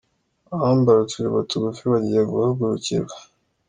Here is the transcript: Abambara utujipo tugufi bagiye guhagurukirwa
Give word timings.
Abambara 0.55 0.99
utujipo 1.01 1.39
tugufi 1.49 1.83
bagiye 1.91 2.21
guhagurukirwa 2.31 3.15